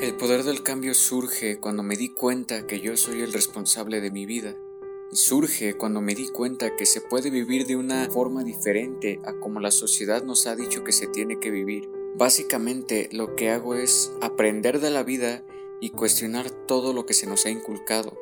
[0.00, 4.12] El poder del cambio surge cuando me di cuenta que yo soy el responsable de
[4.12, 4.54] mi vida.
[5.10, 9.32] Y surge cuando me di cuenta que se puede vivir de una forma diferente a
[9.32, 11.90] como la sociedad nos ha dicho que se tiene que vivir.
[12.14, 15.42] Básicamente lo que hago es aprender de la vida
[15.80, 18.16] y cuestionar todo lo que se nos ha inculcado.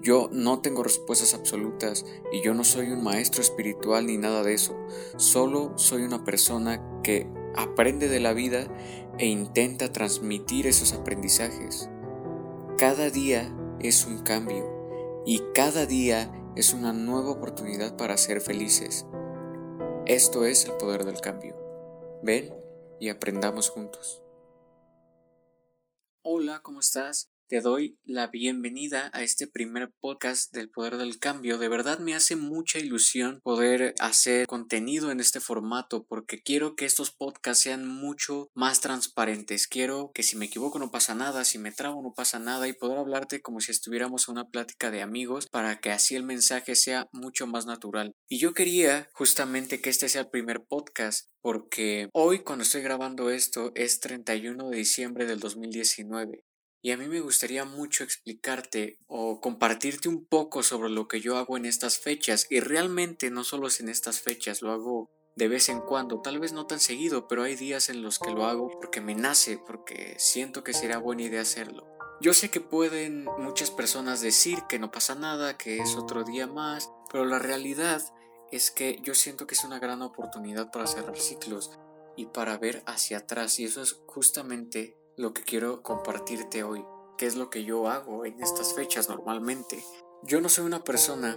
[0.00, 4.54] Yo no tengo respuestas absolutas y yo no soy un maestro espiritual ni nada de
[4.54, 4.76] eso.
[5.16, 7.26] Solo soy una persona que
[7.56, 8.68] aprende de la vida
[9.18, 11.90] e intenta transmitir esos aprendizajes.
[12.78, 19.06] Cada día es un cambio y cada día es una nueva oportunidad para ser felices.
[20.06, 21.56] Esto es el poder del cambio.
[22.22, 22.54] Ven
[23.00, 24.22] y aprendamos juntos.
[26.22, 27.30] Hola, ¿cómo estás?
[27.48, 31.56] Te doy la bienvenida a este primer podcast del poder del cambio.
[31.56, 36.84] De verdad me hace mucha ilusión poder hacer contenido en este formato porque quiero que
[36.84, 39.66] estos podcasts sean mucho más transparentes.
[39.66, 42.74] Quiero que si me equivoco no pasa nada, si me trabo no pasa nada y
[42.74, 46.74] poder hablarte como si estuviéramos en una plática de amigos para que así el mensaje
[46.74, 48.12] sea mucho más natural.
[48.28, 53.30] Y yo quería justamente que este sea el primer podcast porque hoy cuando estoy grabando
[53.30, 56.44] esto es 31 de diciembre del 2019
[56.80, 61.36] y a mí me gustaría mucho explicarte o compartirte un poco sobre lo que yo
[61.36, 62.46] hago en estas fechas.
[62.50, 66.40] Y realmente no solo es en estas fechas, lo hago de vez en cuando, tal
[66.40, 69.58] vez no tan seguido, pero hay días en los que lo hago porque me nace,
[69.58, 71.86] porque siento que será buena idea hacerlo.
[72.20, 76.48] Yo sé que pueden muchas personas decir que no pasa nada, que es otro día
[76.48, 78.02] más, pero la realidad
[78.50, 81.70] es que yo siento que es una gran oportunidad para cerrar ciclos
[82.16, 86.84] y para ver hacia atrás y eso es justamente lo que quiero compartirte hoy,
[87.18, 89.84] qué es lo que yo hago en estas fechas normalmente.
[90.22, 91.36] Yo no soy una persona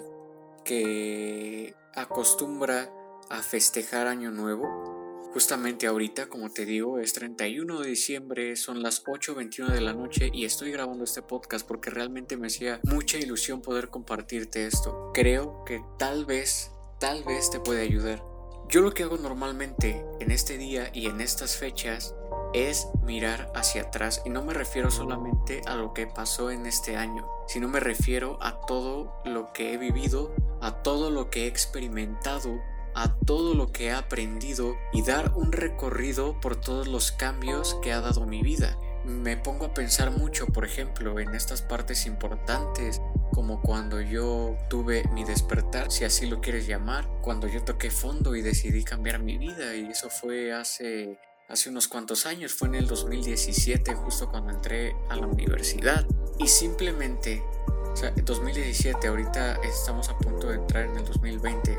[0.64, 2.94] que acostumbra
[3.30, 5.32] a festejar Año Nuevo.
[5.34, 10.30] Justamente ahorita, como te digo, es 31 de diciembre, son las 8.21 de la noche
[10.32, 15.09] y estoy grabando este podcast porque realmente me hacía mucha ilusión poder compartirte esto.
[15.14, 18.24] Creo que tal vez, tal vez te puede ayudar.
[18.70, 22.14] Yo lo que hago normalmente en este día y en estas fechas
[22.53, 26.97] es mirar hacia atrás y no me refiero solamente a lo que pasó en este
[26.97, 31.47] año, sino me refiero a todo lo que he vivido, a todo lo que he
[31.47, 32.59] experimentado,
[32.94, 37.94] a todo lo que he aprendido y dar un recorrido por todos los cambios que
[37.94, 38.78] ha dado mi vida.
[39.06, 43.01] Me pongo a pensar mucho, por ejemplo, en estas partes importantes,
[43.34, 48.35] como cuando yo tuve mi despertar, si así lo quieres llamar, cuando yo toqué fondo
[48.35, 51.17] y decidí cambiar mi vida, y eso fue hace
[51.51, 56.06] hace unos cuantos años, fue en el 2017, justo cuando entré a la universidad.
[56.39, 57.44] Y simplemente,
[57.91, 61.78] o sea, 2017, ahorita estamos a punto de entrar en el 2020,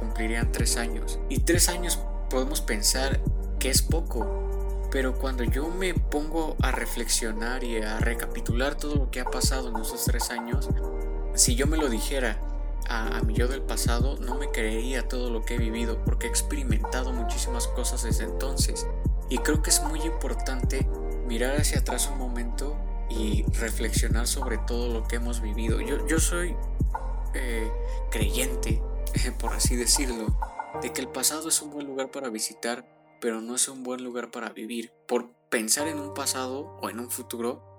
[0.00, 1.18] cumplirían tres años.
[1.28, 1.98] Y tres años
[2.30, 3.20] podemos pensar
[3.58, 9.10] que es poco, pero cuando yo me pongo a reflexionar y a recapitular todo lo
[9.10, 10.70] que ha pasado en esos tres años,
[11.34, 12.40] si yo me lo dijera
[12.88, 16.26] a, a, mi yo del pasado, no me creería todo lo que he vivido porque
[16.26, 18.86] he experimentado muchísimas cosas desde entonces.
[19.30, 20.86] Y creo que es muy importante
[21.26, 22.76] mirar hacia atrás un momento
[23.08, 25.80] y reflexionar sobre todo lo que hemos vivido.
[25.80, 26.56] Yo, yo soy
[27.34, 27.70] eh,
[28.10, 28.82] creyente,
[29.38, 30.36] por así decirlo,
[30.82, 32.84] de que el pasado es un buen lugar para visitar,
[33.20, 34.92] pero no es un buen lugar para vivir.
[35.06, 37.70] Por pensar en un pasado o en un futuro,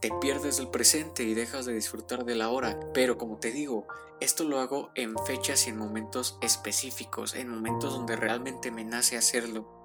[0.00, 2.78] te pierdes del presente y dejas de disfrutar de la hora.
[2.92, 3.86] Pero como te digo,
[4.20, 9.16] esto lo hago en fechas y en momentos específicos, en momentos donde realmente me nace
[9.16, 9.77] hacerlo.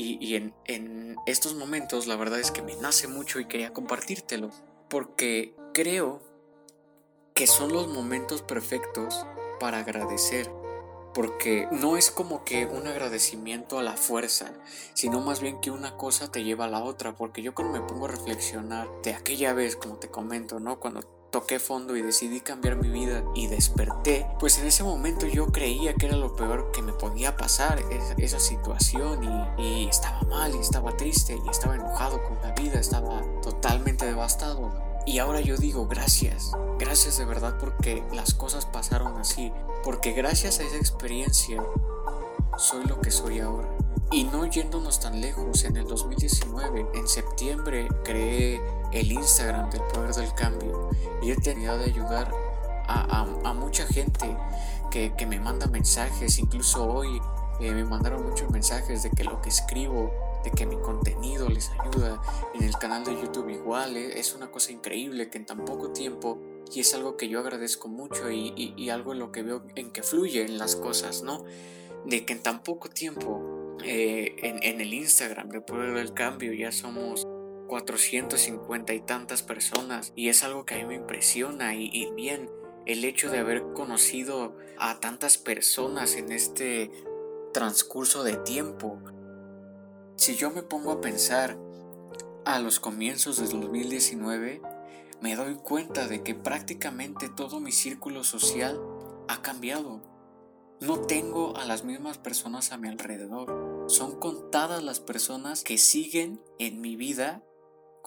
[0.00, 4.50] Y, en, estos momentos la verdad es que me nace mucho y quería compartírtelo.
[4.88, 6.22] Porque creo
[7.34, 9.26] que son los momentos perfectos
[9.58, 10.52] para agradecer.
[11.14, 14.52] Porque no es como que un agradecimiento a la fuerza,
[14.94, 17.16] sino más bien que una cosa te lleva a la otra.
[17.16, 20.78] Porque yo cuando me pongo a reflexionar de aquella vez, como te comento, ¿no?
[20.78, 25.48] Cuando toqué fondo y decidí cambiar mi vida y desperté, pues en ese momento yo
[25.48, 27.82] creía que era lo peor que me podía pasar
[28.18, 29.24] esa, situación
[29.58, 34.72] y, estaba mal y estaba triste y estaba enojado con la vida, estaba totalmente devastado.
[35.06, 39.52] Y ahora yo digo gracias, gracias de verdad porque las cosas pasaron así,
[39.82, 41.62] porque gracias a esa experiencia
[42.56, 43.68] soy lo que soy ahora.
[44.10, 48.62] Y no yéndonos tan lejos, en el 2019, en septiembre, creé
[48.92, 50.90] el Instagram del Poder del Cambio.
[51.22, 52.32] Y he tenido de ayudar
[52.88, 54.36] a, mucha gente
[54.90, 57.20] que, me manda mensajes, incluso hoy
[57.60, 60.10] eh, me mandaron muchos mensajes de que lo que escribo,
[60.44, 62.20] de que mi contenido les ayuda,
[62.54, 65.90] en el canal de YouTube igual, eh, es una cosa increíble que en tan poco
[65.90, 66.38] tiempo
[66.72, 70.02] y es algo que yo agradezco mucho y, algo en lo que veo en que
[70.02, 71.44] fluyen las cosas, ¿no?
[72.06, 76.52] De que en tan poco tiempo eh, en, en, el Instagram de Poder del Cambio
[76.52, 77.26] ya somos
[77.88, 82.50] 450 y tantas personas y es algo que a mí me impresiona y, bien
[82.84, 86.90] el hecho de haber conocido a tantas personas en este
[87.52, 88.98] transcurso de tiempo.
[90.16, 91.58] Si yo me pongo a pensar
[92.44, 94.60] a los comienzos del 2019,
[95.20, 98.80] me doy cuenta de que prácticamente todo mi círculo social
[99.28, 100.02] ha cambiado.
[100.80, 103.86] No tengo a las mismas personas a mi alrededor.
[103.88, 107.42] Son contadas las personas que siguen en mi vida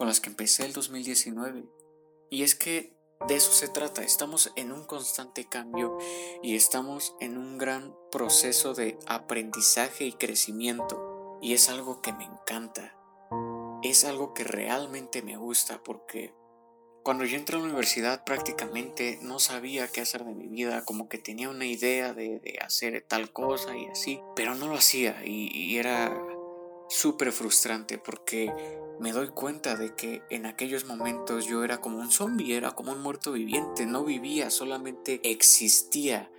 [0.01, 1.63] con las que empecé el 2019.
[2.31, 5.95] Y es que de eso se trata, estamos en un constante cambio
[6.42, 11.38] y estamos en un gran proceso de aprendizaje y crecimiento.
[11.39, 12.98] Y es algo que me encanta,
[13.83, 16.33] es algo que realmente me gusta porque
[17.03, 21.09] cuando yo entré a la universidad prácticamente no sabía qué hacer de mi vida, como
[21.09, 25.56] que tenía una idea de, hacer tal cosa y así, pero no lo hacía y,
[25.56, 26.12] y era
[26.91, 28.53] súper frustrante porque
[28.99, 32.91] me doy cuenta de que en aquellos momentos yo era como un zombie, era como
[32.91, 36.29] un muerto viviente, no vivía, solamente existía.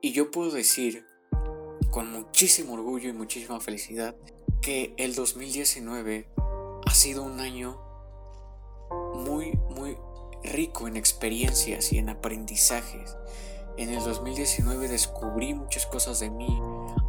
[0.00, 1.04] Y yo puedo decir
[1.90, 4.16] con muchísimo orgullo y muchísima felicidad
[4.62, 6.28] que el 2019
[6.86, 7.82] ha sido un año
[9.14, 9.98] muy, muy
[10.44, 13.16] rico en experiencias y en aprendizajes.
[13.76, 16.56] En el 2019 descubrí muchas cosas de mí,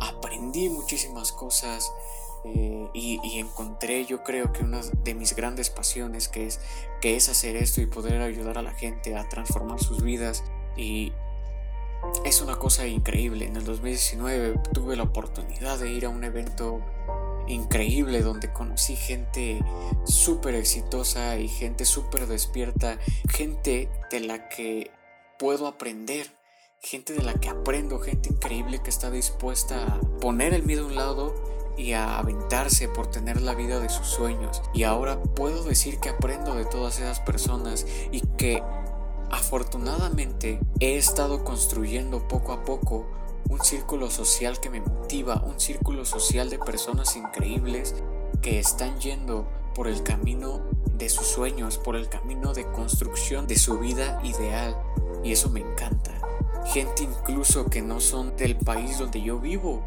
[0.02, 1.90] aprendí muchísimas cosas,
[2.46, 6.60] eh, y, encontré yo creo que una de mis grandes pasiones que es,
[7.02, 10.44] que es hacer esto y poder ayudar a la gente a transformar sus vidas
[10.76, 11.14] y
[12.26, 13.46] es una cosa increíble.
[13.46, 16.82] En el 2019 tuve la oportunidad de ir a un evento
[17.48, 19.64] increíble donde conocí gente
[20.06, 23.00] súper exitosa y gente súper despierta,
[23.30, 24.92] gente de la que
[25.40, 26.28] puedo aprender,
[26.82, 30.88] gente de la que aprendo, gente increíble que está dispuesta a poner el miedo a
[30.88, 34.62] un lado y a aventarse por tener la vida de sus sueños.
[34.74, 38.64] Y ahora puedo decir que aprendo de todas esas personas y que
[39.30, 43.06] afortunadamente he estado construyendo poco a poco
[43.50, 47.96] un círculo social que me motiva, un círculo social de personas increíbles
[48.42, 50.62] que están yendo por el camino
[50.98, 54.76] de sus sueños, por el camino de construcción de su vida ideal.
[55.24, 56.12] Y eso me encanta.
[56.66, 59.84] Gente incluso que no son del país donde yo vivo,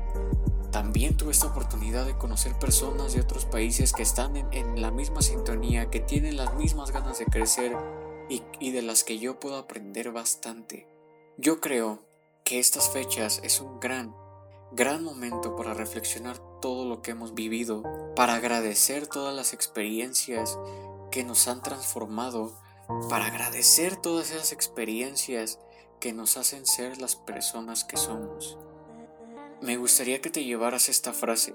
[0.71, 5.23] también tuve esta oportunidad de conocer personas de otros países que están en, la misma
[5.23, 7.77] sintonía, que tienen las mismas ganas de crecer
[8.29, 10.87] y, y de las que yo puedo aprender bastante.
[11.37, 12.01] Yo creo
[12.45, 14.15] que estas fechas es un gran,
[14.73, 17.83] gran momento para reflexionar todo lo que hemos vivido,
[18.15, 20.59] para agradecer todas las experiencias
[21.11, 22.53] que nos han transformado,
[23.09, 25.59] para agradecer todas esas experiencias
[25.99, 28.57] que nos hacen ser las personas que somos.
[29.63, 31.53] Me gustaría que te llevaras esta frase.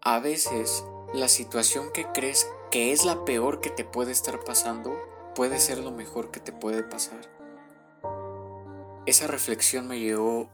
[0.00, 4.98] A veces, la situación que crees que es la peor que te puede estar pasando
[5.36, 7.20] puede ser lo mejor que te puede pasar.
[9.06, 10.50] Esa reflexión me llegó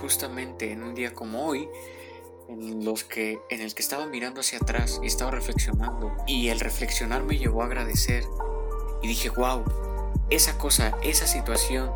[0.00, 1.68] justamente en un día como hoy,
[2.48, 6.16] en, los que, en el que estaba mirando hacia atrás y estaba reflexionando.
[6.28, 8.22] Y el reflexionar me llevó a agradecer.
[9.02, 9.64] Y dije, wow,
[10.30, 11.90] esa cosa, esa situación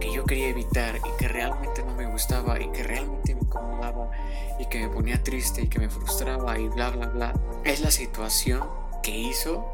[0.00, 4.10] que yo quería evitar y que realmente no me gustaba y que realmente me incomodaba
[4.58, 7.34] y que me ponía triste y que me frustraba y bla bla bla,
[7.64, 8.68] es la situación
[9.02, 9.66] que hizo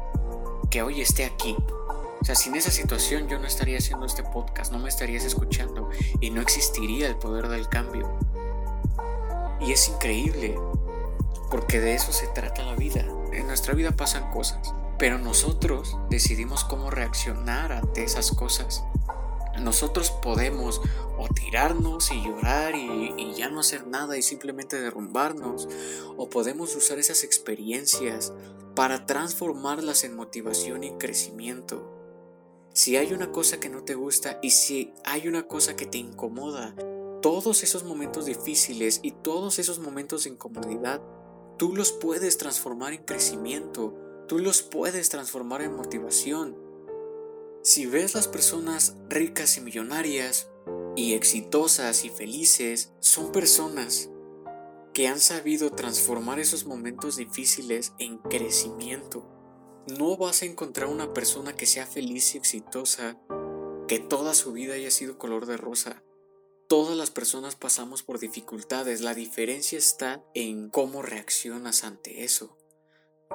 [0.69, 1.55] que hoy esté aquí.
[2.21, 5.89] O sea, sin esa situación yo no estaría haciendo este podcast, no me estarías escuchando
[6.19, 8.09] y no existiría el poder del cambio.
[9.59, 10.55] Y es increíble,
[11.49, 13.05] porque de eso se trata la vida.
[13.31, 18.83] En nuestra vida pasan cosas, pero nosotros decidimos cómo reaccionar ante esas cosas
[19.61, 20.81] nosotros podemos
[21.17, 25.67] o tirarnos y llorar y, ya no hacer nada y simplemente derrumbarnos,
[26.17, 28.33] o podemos usar esas experiencias
[28.75, 31.97] para transformarlas en motivación y crecimiento.
[32.73, 35.97] Si hay una cosa que no te gusta y si hay una cosa que te
[35.97, 36.75] incomoda,
[37.21, 41.01] todos esos momentos difíciles y todos esos momentos de incomodidad,
[41.57, 43.93] tú los puedes transformar en crecimiento,
[44.27, 46.70] tú los puedes transformar en motivación.
[47.63, 50.49] Si ves las personas ricas y millonarias
[50.95, 54.09] y exitosas y felices, son personas
[54.95, 59.27] que han sabido transformar esos momentos difíciles en crecimiento.
[59.87, 63.19] No vas a encontrar una persona que sea feliz y exitosa,
[63.87, 66.03] que toda su vida haya sido color de rosa.
[66.67, 72.57] Todas las personas pasamos por dificultades, la diferencia está en cómo reaccionas ante eso.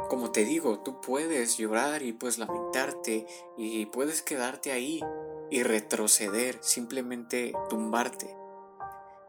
[0.09, 3.27] Como te digo, tú puedes llorar y puedes lamentarte
[3.57, 5.01] y puedes quedarte ahí
[5.51, 8.37] y retroceder, simplemente tumbarte,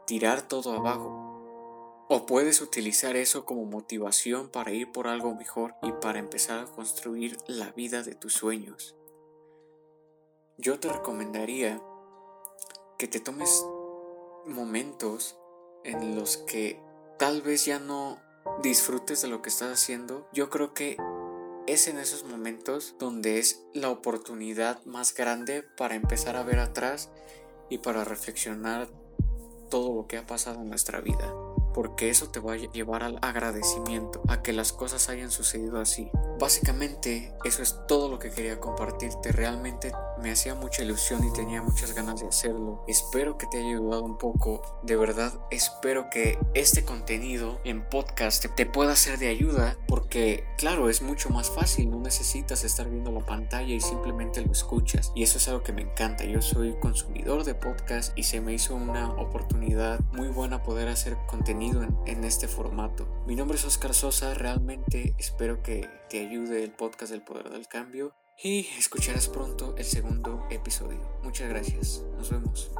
[0.05, 2.05] tirar todo abajo.
[2.09, 6.65] O puedes utilizar eso como motivación para ir por algo mejor y para empezar a
[6.65, 8.95] construir la vida de tus sueños.
[10.57, 11.81] Yo te recomendaría
[12.97, 13.65] que te tomes
[14.45, 15.37] momentos
[15.83, 16.81] en los que
[17.19, 18.19] tal vez ya no
[18.61, 20.27] disfrutes de lo que estás haciendo.
[20.33, 20.97] Yo creo que
[21.67, 27.09] es en esos momentos donde es la oportunidad más grande para empezar a ver atrás
[27.69, 28.87] y para reflexionar
[29.69, 31.33] todo lo que ha pasado en nuestra vida
[31.77, 36.09] porque eso te va a llevar al agradecimiento, a que las cosas hayan sucedido así.
[36.39, 41.61] Básicamente eso es todo lo que quería compartirte, realmente me hacía mucha ilusión y tenía
[41.61, 42.83] muchas ganas de hacerlo.
[42.87, 48.45] Espero que te haya ayudado un poco, de verdad espero que este contenido en podcast
[48.55, 53.11] te, pueda ser de ayuda, porque claro, es mucho más fácil, no necesitas estar viendo
[53.11, 55.11] la pantalla y simplemente lo escuchas.
[55.15, 58.53] Y eso es algo que me encanta, yo soy consumidor de podcast y se me
[58.53, 63.07] hizo una oportunidad muy buena poder hacer contenido en, este formato.
[63.25, 67.67] Mi nombre es Oscar Sosa, realmente espero que te ayude el podcast del poder del
[67.67, 70.99] cambio y escucharás pronto el segundo episodio.
[71.23, 72.71] Muchas gracias, nos vemos.